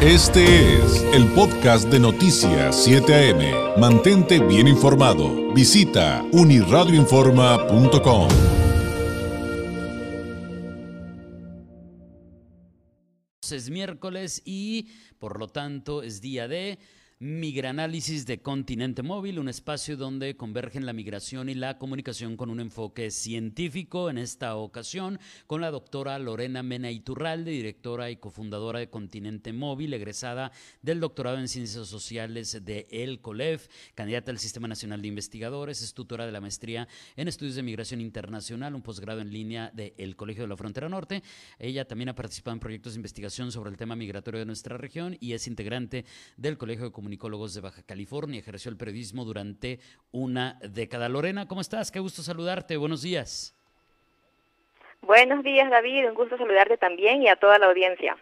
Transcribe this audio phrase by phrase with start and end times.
[0.00, 3.80] Este es el podcast de Noticias 7 AM.
[3.80, 5.52] Mantente bien informado.
[5.52, 8.28] Visita uniradioinforma.com.
[13.50, 14.86] Es miércoles y
[15.18, 16.78] por lo tanto es día de
[17.20, 22.60] Migranálisis de Continente Móvil, un espacio donde convergen la migración y la comunicación con un
[22.60, 24.08] enfoque científico.
[24.08, 29.94] En esta ocasión, con la doctora Lorena Mena Iturralde, directora y cofundadora de Continente Móvil,
[29.94, 35.82] egresada del doctorado en Ciencias Sociales de El COLEF, candidata al Sistema Nacional de Investigadores,
[35.82, 40.14] es tutora de la maestría en Estudios de Migración Internacional, un posgrado en línea del
[40.14, 41.24] Colegio de la Frontera Norte.
[41.58, 45.16] Ella también ha participado en proyectos de investigación sobre el tema migratorio de nuestra región
[45.18, 46.04] y es integrante
[46.36, 48.40] del Colegio de Comunicación comunicólogos de Baja California.
[48.40, 49.80] Ejerció el periodismo durante
[50.12, 51.08] una década.
[51.08, 51.90] Lorena, ¿cómo estás?
[51.90, 52.76] Qué gusto saludarte.
[52.76, 53.56] Buenos días.
[55.00, 56.06] Buenos días, David.
[56.06, 58.14] Un gusto saludarte también y a toda la audiencia.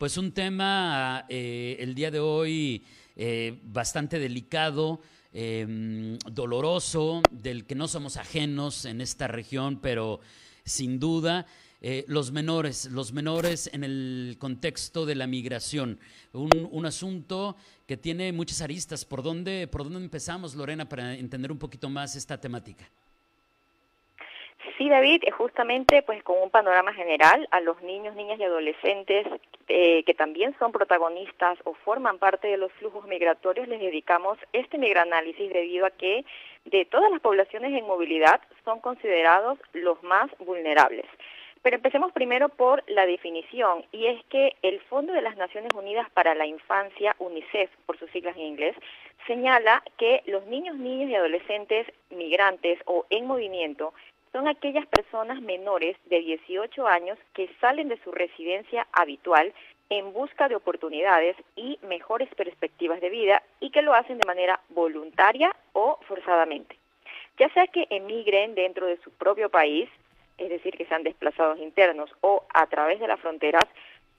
[0.00, 5.00] Pues un tema eh, el día de hoy eh, bastante delicado.
[5.32, 10.20] Em, doloroso, del que no somos ajenos en esta región, pero
[10.64, 11.46] sin duda
[11.80, 15.98] eh, los menores, los menores en el contexto de la migración.
[16.32, 19.04] Un, un, asunto que tiene muchas aristas.
[19.04, 22.84] ¿Por dónde, ¿Por dónde empezamos, Lorena, para entender un poquito más esta temática?
[24.78, 29.26] Sí, David, justamente pues con un panorama general a los niños, niñas y adolescentes
[29.66, 34.78] eh, que también son protagonistas o forman parte de los flujos migratorios, les dedicamos este
[34.78, 36.24] migranálisis debido a que
[36.64, 41.06] de todas las poblaciones en movilidad son considerados los más vulnerables.
[41.62, 46.08] Pero empecemos primero por la definición, y es que el Fondo de las Naciones Unidas
[46.10, 48.76] para la Infancia, UNICEF por sus siglas en inglés,
[49.26, 53.92] señala que los niños, niños y adolescentes migrantes o en movimiento
[54.32, 59.52] son aquellas personas menores de 18 años que salen de su residencia habitual
[59.90, 64.60] en busca de oportunidades y mejores perspectivas de vida y que lo hacen de manera
[64.68, 66.76] voluntaria o forzadamente.
[67.38, 69.88] Ya sea que emigren dentro de su propio país,
[70.38, 73.64] es decir, que sean desplazados internos o a través de las fronteras,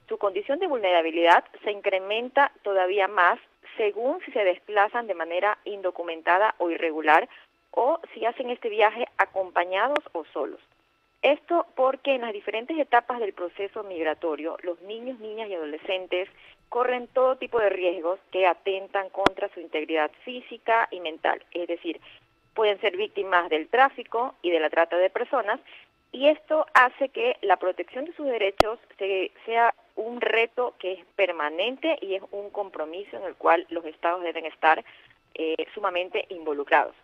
[0.08, 3.38] su condición de vulnerabilidad se incrementa todavía más
[3.76, 7.28] según si se desplazan de manera indocumentada o irregular
[7.70, 10.60] o si hacen este viaje acompañados o solos.
[11.22, 16.28] Esto porque en las diferentes etapas del proceso migratorio, los niños, niñas y adolescentes
[16.70, 22.00] corren todo tipo de riesgos que atentan contra su integridad física y mental, es decir,
[22.54, 25.60] pueden ser víctimas del tráfico y de la trata de personas,
[26.12, 28.78] y esto hace que la protección de sus derechos
[29.46, 34.22] sea un reto que es permanente y es un compromiso en el cual los estados
[34.22, 34.84] deben estar
[35.34, 36.94] eh, sumamente involucrados.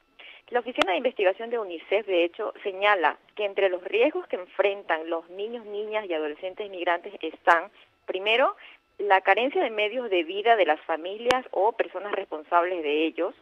[0.50, 5.10] La Oficina de Investigación de UNICEF, de hecho, señala que entre los riesgos que enfrentan
[5.10, 7.70] los niños, niñas y adolescentes migrantes están,
[8.06, 8.56] primero,
[8.98, 13.34] la carencia de medios de vida de las familias o personas responsables de ellos.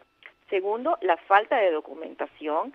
[0.49, 2.75] Segundo, la falta de documentación.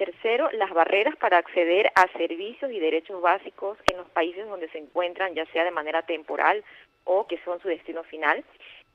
[0.00, 4.78] Tercero, las barreras para acceder a servicios y derechos básicos en los países donde se
[4.78, 6.64] encuentran, ya sea de manera temporal
[7.04, 8.42] o que son su destino final.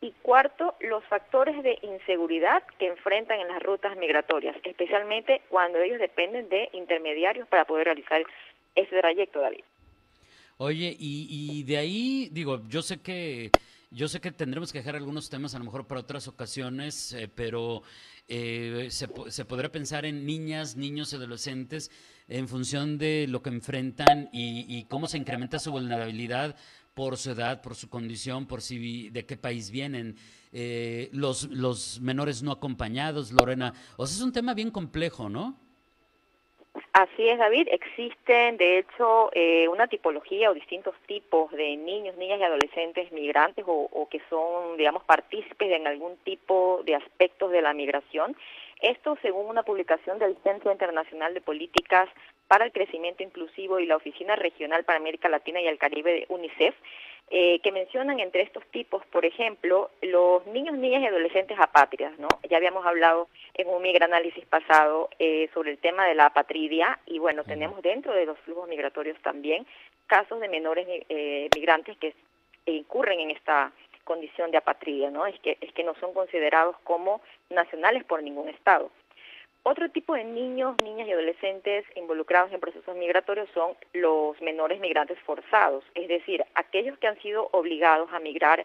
[0.01, 5.99] Y cuarto, los factores de inseguridad que enfrentan en las rutas migratorias, especialmente cuando ellos
[5.99, 8.23] dependen de intermediarios para poder realizar
[8.73, 9.63] ese trayecto, David.
[10.57, 13.51] Oye, y, de ahí, digo, yo sé que
[13.91, 17.29] yo sé que tendremos que dejar algunos temas a lo mejor para otras ocasiones, eh,
[17.33, 17.83] pero
[18.27, 21.91] eh, se, se, podrá pensar en niñas, niños y adolescentes
[22.27, 26.55] en función de lo que enfrentan y, cómo se incrementa su vulnerabilidad
[26.93, 30.15] por su edad, por su condición, por si de qué país vienen,
[30.51, 33.73] eh, los, los menores no acompañados, Lorena.
[33.97, 35.64] O sea, es un tema bien complejo, ¿no?
[36.95, 37.67] Así es, David.
[37.71, 43.65] Existen, de hecho, eh, una tipología o distintos tipos de niños, niñas y adolescentes migrantes
[43.67, 48.37] o, o, que son, digamos, partícipes en algún tipo de aspectos de la migración.
[48.79, 52.07] Esto según una publicación del Centro Internacional de Políticas
[52.47, 56.25] para el Crecimiento Inclusivo y la Oficina Regional para América Latina y el Caribe de
[56.29, 56.75] UNICEF.
[57.31, 62.27] Eh, que mencionan entre estos tipos, por ejemplo, los niños, niñas y adolescentes apátridas, ¿no?
[62.47, 67.17] Ya habíamos hablado en un migranálisis pasado eh, sobre el tema de la apatridia y
[67.17, 69.65] bueno, tenemos dentro de los flujos migratorios también
[70.05, 72.13] casos de menores eh, migrantes que
[72.67, 73.71] incurren en esta
[74.03, 75.25] condición de apatridia, ¿no?
[75.25, 78.91] Es que, es que no son considerados como nacionales por ningún Estado.
[79.67, 85.17] Otro tipo de niños, niñas y adolescentes involucrados en procesos migratorios son los menores migrantes
[85.21, 88.63] forzados, es decir, aquellos que han sido obligados a migrar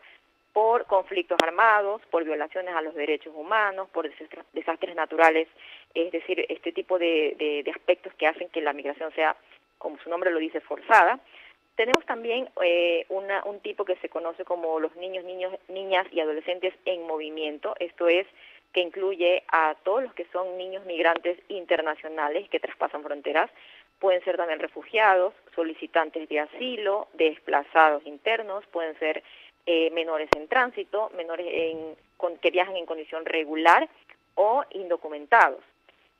[0.52, 4.11] por conflictos armados, por violaciones a los derechos humanos, por
[4.52, 5.49] desastres naturales,
[5.94, 9.37] es decir, este tipo de, aspectos que hacen que la migración sea,
[9.79, 11.19] como su nombre lo dice, forzada.
[11.76, 16.20] Tenemos también eh, una, un tipo que se conoce como los niños, niños, niñas y
[16.20, 17.75] adolescentes en movimiento.
[17.79, 18.26] Esto es
[18.73, 23.51] que incluye a todos los que son niños migrantes internacionales que traspasan fronteras.
[23.99, 29.23] Pueden ser también refugiados, solicitantes de asilo, desplazados internos, pueden ser
[29.67, 31.97] eh, menores en tránsito, menores en,
[32.41, 33.89] que viajan en condición regular
[34.37, 35.63] o indocumentados.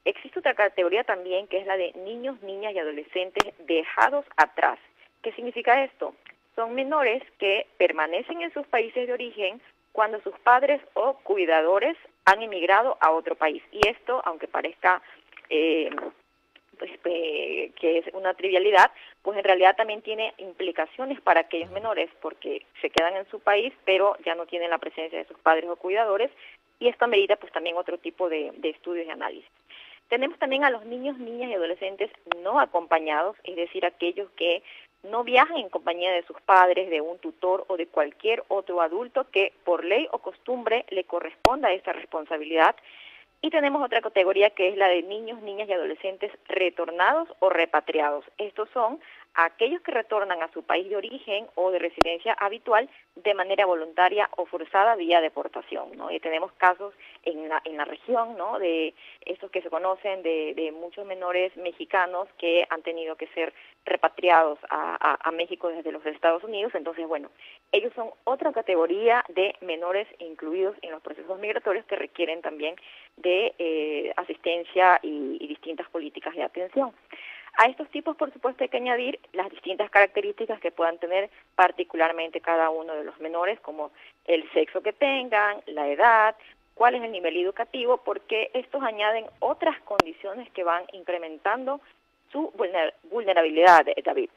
[0.05, 4.79] Existe otra categoría también que es la de niños, niñas y adolescentes dejados atrás.
[5.23, 6.15] ¿Qué significa esto?
[6.57, 9.61] Son menores que permanecen en sus países de origen
[9.93, 13.63] cuando sus padres o cuidadores han emigrado a otro país.
[13.73, 15.03] Y esto, aunque parezca
[15.49, 15.91] eh,
[16.79, 18.91] pues, que es una trivialidad,
[19.23, 23.73] pues en realidad también tiene implicaciones para aquellos menores porque se quedan en su país,
[23.85, 26.31] pero ya no tienen la presencia de sus padres o cuidadores
[26.79, 29.51] y esto amerita pues también otro tipo de, de estudios y análisis.
[30.09, 32.11] Tenemos también a los niños, niñas y adolescentes
[32.43, 34.63] no acompañados, es decir, aquellos que
[35.03, 39.27] no viajan en compañía de sus padres, de un tutor o de cualquier otro adulto
[39.31, 42.77] que por ley o costumbre le corresponda esta responsabilidad.
[43.43, 48.25] Y tenemos otra categoría que es la de niños, niñas y adolescentes retornados o repatriados.
[48.37, 49.01] Estos son
[49.35, 54.29] aquellos que retornan a su país de origen o de residencia habitual de manera voluntaria
[54.37, 55.97] o forzada vía deportación.
[55.97, 56.11] ¿no?
[56.11, 56.95] Y tenemos casos
[57.25, 58.59] en la, en la región ¿no?
[58.59, 58.95] de
[59.25, 63.53] estos que se conocen de, de muchos menores mexicanos que han tenido que ser
[63.85, 66.75] repatriados a, a, México desde los Estados Unidos.
[66.75, 67.31] Entonces, bueno,
[67.73, 72.77] ellos son otra categoría de menores incluidos en los procesos migratorios que requieren también
[73.17, 76.93] de eh, asistencia y, y distintas políticas de atención.
[77.57, 82.41] A estos tipos, por supuesto, hay que añadir las distintas características que puedan tener particularmente
[82.41, 83.91] cada uno de los menores, como
[84.25, 86.37] el sexo que tengan, la edad,
[86.75, 91.81] cuál es el nivel educativo, porque estos añaden otras condiciones que van incrementando
[92.33, 92.53] su
[93.11, 94.31] vulnerabilidad, David.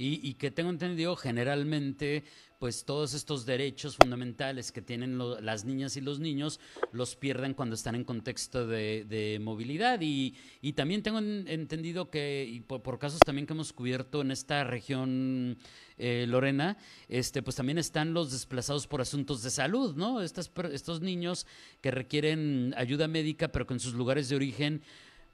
[0.00, 2.24] Y, y que tengo entendido, generalmente
[2.60, 6.60] pues todos estos derechos fundamentales que tienen las niñas y los niños
[6.92, 9.98] los pierden cuando están en contexto de, movilidad.
[10.02, 10.34] Y,
[10.76, 15.56] también tengo entendido que, y por, casos también que hemos cubierto en esta región,
[15.96, 16.76] eh, Lorena,
[17.08, 20.20] este, pues también están los desplazados por asuntos de salud, ¿no?
[20.20, 21.46] Estas, estos niños
[21.80, 24.82] que requieren ayuda médica, pero que en sus lugares de origen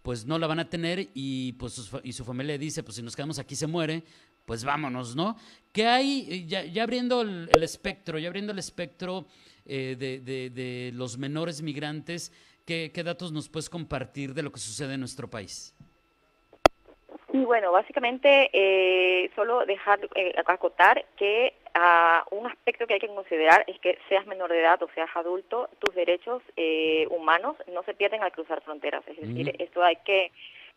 [0.03, 3.17] pues no la van a tener y pues y su familia dice, pues si nos
[3.17, 4.05] quedamos aquí se muere,
[4.47, 5.37] pues vámonos, ¿no?
[5.73, 9.27] ¿Qué hay, eh, ya, ya abriendo el, espectro, ya abriendo el espectro
[9.67, 10.21] eh, de,
[10.51, 12.33] de, los menores migrantes,
[12.65, 15.75] ¿qué, ¿qué, datos nos puedes compartir de lo que sucede en nuestro país?
[17.31, 19.99] Sí, bueno, básicamente eh, solo dejar
[20.47, 24.81] acotar que ah, un aspecto que hay que considerar es que seas menor de edad
[24.83, 26.43] o seas adulto, tus derechos
[27.11, 29.03] humanos no se pierden al cruzar fronteras.
[29.09, 30.31] Es decir, esto hay que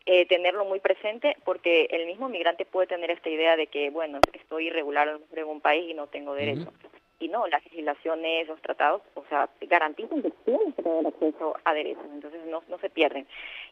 [0.06, 4.18] eh, tenerlo muy presente porque el mismo migrante puede tener esta idea de que, bueno,
[4.32, 6.72] estoy irregular en un país y no tengo derecho.
[7.18, 11.74] Y no, las legislaciones, los tratados, o sea, garantizan que tienes que tener acceso a
[11.74, 13.26] derechos, entonces no, no se pierden.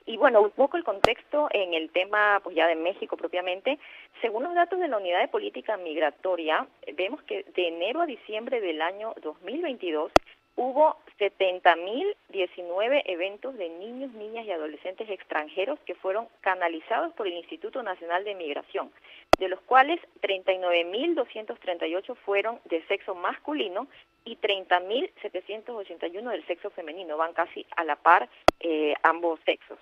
[0.04, 3.78] Y bueno, un poco el contexto en el tema, pues ya de México propiamente,
[4.20, 8.60] según los datos de la Unidad de Política Migratoria, vemos que de enero a diciembre
[8.60, 10.12] del año 2022
[10.58, 17.80] hubo 70.019 eventos de niños, niñas y adolescentes extranjeros que fueron canalizados por el Instituto
[17.84, 18.90] Nacional de Migración,
[19.38, 23.86] de los cuales 39.238 fueron de sexo masculino
[24.24, 29.78] y 30.781 del sexo femenino, van casi a la par eh, ambos sexos.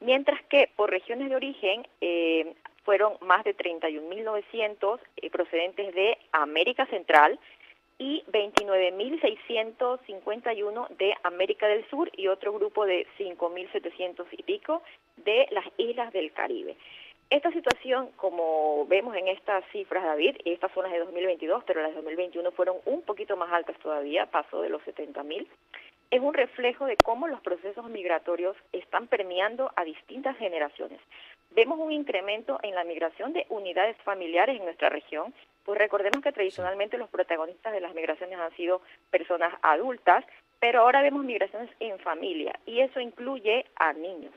[0.00, 2.52] Mientras que por regiones de origen eh,
[2.84, 7.38] fueron más de 31.900 eh, procedentes de América Central,
[7.98, 14.82] y 29.651 de América del Sur y otro grupo de 5.700 y pico
[15.16, 16.76] de las islas del Caribe.
[17.28, 21.90] Esta situación, como vemos en estas cifras, David, estas son las de 2022, pero las
[21.90, 25.44] de 2021 fueron un poquito más altas todavía, pasó de los 70.000,
[26.10, 31.00] es un reflejo de cómo los procesos migratorios están permeando a distintas generaciones.
[31.50, 35.34] Vemos un incremento en la migración de unidades familiares en nuestra región
[35.66, 38.80] pues recordemos que tradicionalmente los protagonistas de las migraciones han sido
[39.10, 40.24] personas adultas,
[40.60, 44.32] pero ahora vemos migraciones en familia y eso incluye a niños.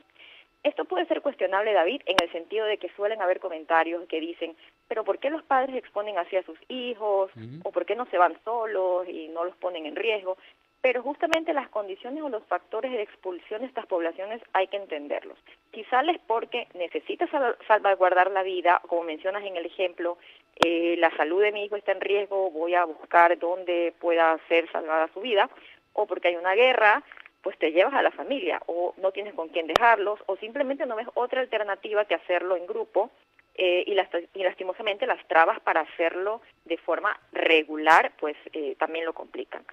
[0.64, 4.56] Esto puede ser cuestionable, David, en el sentido de que suelen haber comentarios que dicen,
[4.88, 7.30] pero ¿por qué los padres exponen así a sus hijos?
[7.62, 10.36] ¿O por qué no se van solos y no los ponen en riesgo?
[10.80, 15.38] Pero justamente las condiciones o los factores de expulsión de estas poblaciones hay que entenderlos.
[15.70, 17.28] Quizás es porque necesitas
[17.66, 20.16] salvaguardar la vida, como mencionas en el ejemplo,
[20.64, 24.70] eh, la salud de mi hijo está en riesgo, voy a buscar dónde pueda ser
[24.72, 25.50] salvada su vida,
[25.92, 27.02] o porque hay una guerra,
[27.42, 30.96] pues te llevas a la familia, o no tienes con quién dejarlos, o simplemente no
[30.96, 33.10] ves otra alternativa que hacerlo en grupo
[33.54, 39.64] eh, y, lastimosamente las trabas para hacerlo de forma regular pues eh, también lo complican.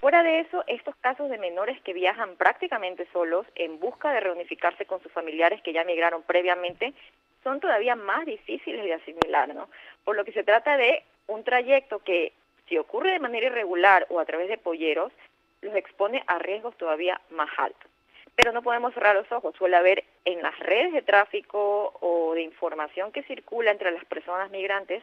[0.00, 4.86] Fuera de eso, estos casos de menores que viajan prácticamente solos en busca de reunificarse
[4.86, 6.94] con sus familiares que ya migraron previamente
[7.42, 9.68] son todavía más difíciles de asimilar, ¿no?
[10.04, 12.32] Por lo que se trata de un trayecto que
[12.68, 15.12] si ocurre de manera irregular o a través de polleros,
[15.62, 17.90] los expone a riesgos todavía más altos
[18.38, 19.56] pero no podemos cerrar los ojos.
[19.56, 24.48] Suele haber en las redes de tráfico o de información que circula entre las personas
[24.52, 25.02] migrantes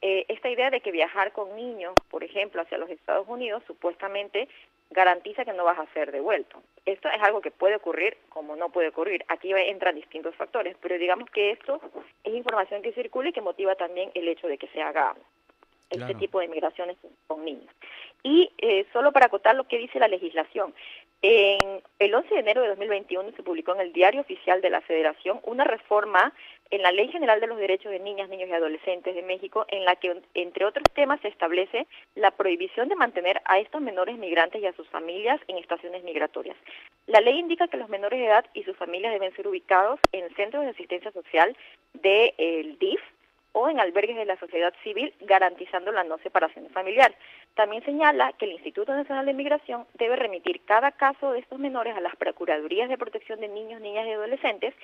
[0.00, 4.48] eh, esta idea de que viajar con niños, por ejemplo, hacia los Estados Unidos, supuestamente
[4.90, 6.62] garantiza que no vas a ser devuelto.
[6.86, 9.24] Esto es algo que puede ocurrir como no puede ocurrir.
[9.28, 11.80] Aquí entran distintos factores, pero digamos que esto
[12.24, 15.14] es información que circula y que motiva también el hecho de que se haga
[15.90, 17.72] este tipo de migraciones con niños.
[18.22, 20.74] Y eh, solo para acotar lo que dice la legislación,
[21.22, 24.80] en el 11 de enero de 2021 se publicó en el Diario Oficial de la
[24.82, 26.32] Federación una reforma
[26.70, 29.84] en la Ley General de los Derechos de Niñas, Niños y Adolescentes de México, en
[29.84, 34.62] la que, entre otros temas, se establece la prohibición de mantener a estos menores migrantes
[34.62, 36.56] y a sus familias en estaciones migratorias.
[37.06, 40.28] La ley indica que los menores de edad y sus familias deben ser ubicados en
[40.34, 41.56] centros de asistencia social
[41.94, 43.00] del DIF,
[43.52, 47.14] o en albergues de la sociedad civil, garantizando la no separación familiar.
[47.54, 51.96] También señala que el Instituto Nacional de Migración debe remitir cada caso de estos menores
[51.96, 54.74] a las Procuradurías de Protección de Niños, Niñas y Adolescentes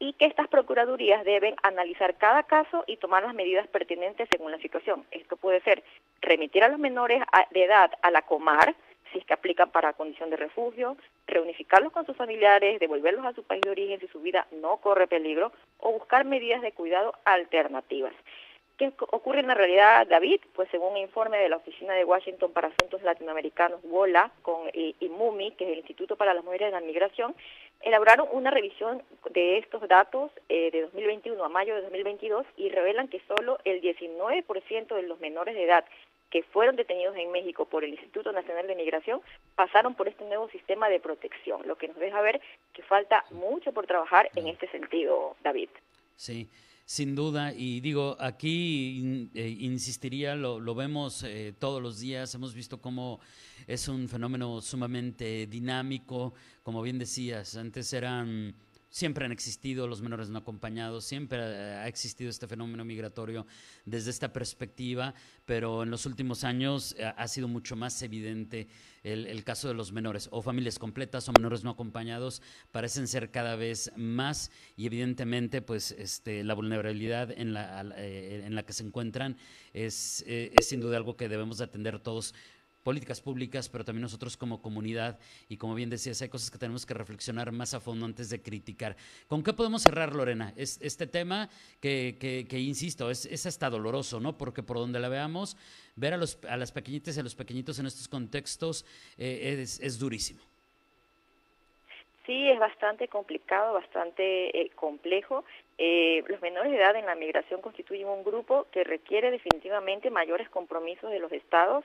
[0.00, 4.58] y que estas Procuradurías deben analizar cada caso y tomar las medidas pertinentes según la
[4.58, 5.04] situación.
[5.12, 5.84] Esto puede ser
[6.22, 8.74] remitir a los menores de edad a la Comar,
[9.12, 13.42] si es que aplican para condición de refugio, reunificarlos con sus familiares, devolverlos a su
[13.44, 18.14] país de origen si su vida no corre peligro o buscar medidas de cuidado alternativas.
[18.80, 20.40] ¿Qué ocurre en la realidad, David?
[20.54, 25.50] Pues según un informe de la Oficina de Washington para Asuntos Latinoamericanos, WOLA, con IMUMI,
[25.50, 27.34] que es el Instituto para las Mujeres de la Migración,
[27.82, 33.08] elaboraron una revisión de estos datos eh, de 2021 a mayo de 2022 y revelan
[33.08, 35.84] que solo el 19% de los menores de edad
[36.30, 39.20] que fueron detenidos en México por el Instituto Nacional de Migración
[39.56, 42.40] pasaron por este nuevo sistema de protección, lo que nos deja ver
[42.72, 45.68] que falta mucho por trabajar en este sentido, David.
[46.16, 46.48] Sí.
[46.90, 52.52] Sin duda, y digo, aquí eh, insistiría, lo, lo vemos eh, todos los días, hemos
[52.52, 53.20] visto cómo
[53.68, 58.56] es un fenómeno sumamente dinámico, como bien decías, antes eran
[58.90, 63.46] Siempre han existido los menores no acompañados, siempre ha existido este fenómeno migratorio
[63.84, 65.14] desde esta perspectiva,
[65.46, 68.66] pero en los últimos años eh, ha sido mucho más evidente
[69.04, 72.42] el, caso de los menores, o familias completas o menores no acompañados,
[72.72, 78.54] parecen ser cada vez más y evidentemente pues este, la vulnerabilidad en la, eh, en
[78.56, 79.36] la que se encuentran
[79.72, 82.34] es, eh, es sin duda algo que debemos atender todos
[82.82, 85.18] políticas públicas, pero también nosotros como comunidad
[85.48, 88.40] y como bien decías, hay cosas que tenemos que reflexionar más a fondo antes de
[88.42, 88.96] criticar.
[89.28, 90.52] ¿Con qué podemos cerrar, Lorena?
[90.56, 91.48] Es, este tema
[91.80, 92.16] que,
[92.48, 94.36] que, insisto, es, es, hasta doloroso, ¿no?
[94.36, 95.56] Porque por donde la veamos,
[95.96, 98.84] ver a, los, a las pequeñitas y a los pequeñitos en estos contextos
[99.18, 100.40] eh, es, es durísimo.
[102.26, 105.44] Sí, es bastante complicado, bastante eh, complejo.
[105.78, 110.48] Eh, los menores de edad en la migración constituyen un grupo que requiere definitivamente mayores
[110.50, 111.84] compromisos de los estados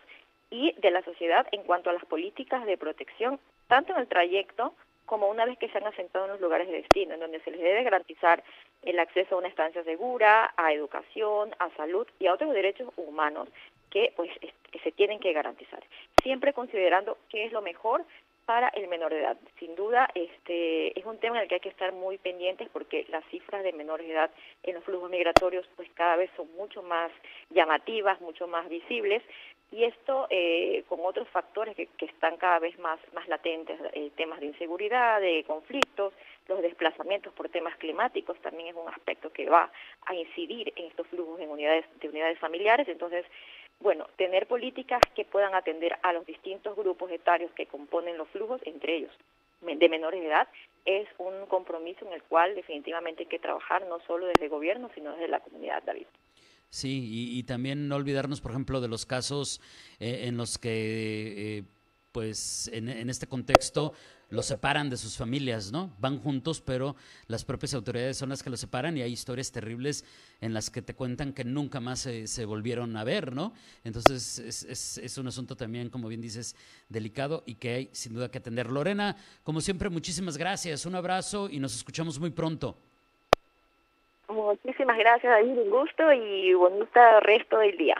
[0.49, 4.73] y de la sociedad en cuanto a las políticas de protección, tanto en el trayecto
[5.05, 7.51] como una vez que se han asentado en los lugares de destino, en donde se
[7.51, 8.43] les debe garantizar
[8.83, 13.49] el acceso a una estancia segura, a educación, a salud y a otros derechos humanos
[13.89, 14.29] que pues
[14.83, 15.83] se tienen que garantizar,
[16.21, 18.03] siempre considerando qué es lo mejor
[18.45, 19.37] para el menor de edad.
[19.59, 23.05] Sin duda, este es un tema en el que hay que estar muy pendientes porque
[23.09, 24.31] las cifras de menores de edad
[24.63, 27.11] en los flujos migratorios pues cada vez son mucho más
[27.49, 29.23] llamativas, mucho más visibles
[29.75, 34.39] y esto eh, con otros factores que, están cada vez más, más latentes, eh, temas
[34.39, 36.13] de inseguridad, de conflictos,
[36.47, 39.69] los desplazamientos por temas climáticos también es un aspecto que va
[40.05, 43.25] a incidir en estos flujos en unidades, de unidades familiares, entonces
[43.81, 48.61] bueno, tener políticas que puedan atender a los distintos grupos etarios que componen los flujos,
[48.63, 49.11] entre ellos
[49.59, 50.47] de menores de edad,
[50.85, 54.89] es un compromiso en el cual definitivamente hay que trabajar no solo desde el gobierno,
[54.95, 56.05] sino desde la comunidad, David.
[56.75, 59.61] Sí, y, también no olvidarnos, por ejemplo, de los casos
[59.97, 61.63] eh, en los que, eh,
[62.11, 63.93] pues, en, este contexto
[64.29, 65.95] los separan de sus familias, ¿no?
[65.99, 70.03] Van juntos, pero las propias autoridades son las que los separan y hay historias terribles
[70.41, 73.53] en las que te cuentan que nunca más se, volvieron a ver, ¿no?
[73.85, 76.57] Entonces es, es, un asunto también, como bien dices,
[76.89, 78.69] delicado y que hay sin duda que atender.
[78.69, 82.77] Lorena, como siempre, muchísimas gracias, un abrazo y nos escuchamos muy pronto.
[84.27, 87.95] Muchísimas gracias, David, un gusto y bonito resto del día.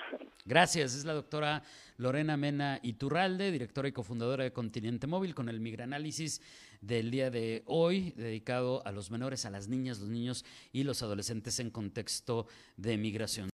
[0.46, 1.63] Gracias, es la doctora
[1.98, 6.41] Lorena Mena Iturralde, directora y cofundadora de Continente Móvil, con el migranálisis
[6.82, 11.01] del día de hoy, dedicado a los menores, a las niñas, los niños y los
[11.03, 13.55] adolescentes en contexto de migración.